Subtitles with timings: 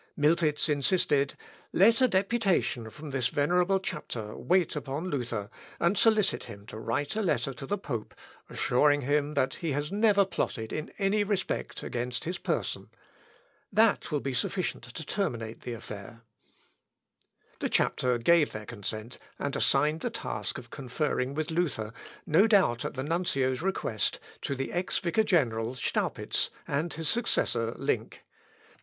[0.17, 1.35] Miltitz insisted,
[1.71, 7.15] "Let a deputation from this venerable Chapter wait upon Luther, and solicit him to write
[7.15, 8.15] a letter to the pope,
[8.49, 12.89] assuring him that he has never plotted in any respect against his person.
[13.71, 16.23] That will be sufficient to terminate the affair."
[17.59, 21.93] The Chapter gave their consent, and assigned the task of conferring with Luther,
[22.25, 27.75] no doubt at the nuncio's request, to the ex vicar general, Staupitz, and his successor
[27.77, 28.23] Link.